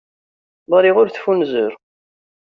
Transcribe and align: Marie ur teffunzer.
Marie 0.69 0.95
ur 1.01 1.07
teffunzer. 1.09 1.71